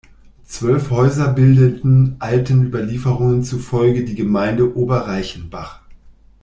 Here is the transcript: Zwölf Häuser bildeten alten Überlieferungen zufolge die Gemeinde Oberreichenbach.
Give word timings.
Zwölf 0.45 0.89
Häuser 0.89 1.27
bildeten 1.31 2.15
alten 2.17 2.65
Überlieferungen 2.65 3.43
zufolge 3.43 4.03
die 4.03 4.15
Gemeinde 4.15 4.75
Oberreichenbach. 4.75 5.81